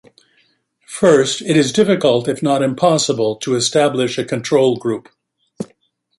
[0.87, 5.09] First, it is difficult if not impossible to establish a control group.